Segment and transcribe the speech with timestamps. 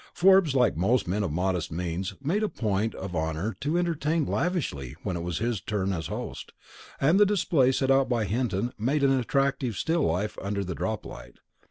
[0.15, 4.25] Forbes, like most men of modest means, made it a point of honour to entertain
[4.25, 6.53] lavishly when it was his turn as host,
[6.99, 11.35] and the display set out by Hinton made an attractive still life under the droplight.